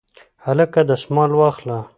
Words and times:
هلکه 0.45 0.79
دستمال 0.89 1.31
واخله 1.39 1.77